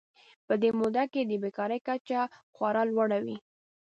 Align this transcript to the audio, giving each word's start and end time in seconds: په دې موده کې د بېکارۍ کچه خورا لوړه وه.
په 0.47 0.53
دې 0.61 0.69
موده 0.79 1.03
کې 1.11 1.21
د 1.25 1.31
بېکارۍ 1.43 1.79
کچه 1.87 2.19
خورا 2.55 2.83
لوړه 2.91 3.19
وه. 3.25 3.37